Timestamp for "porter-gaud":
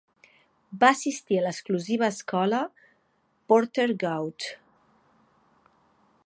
3.53-4.49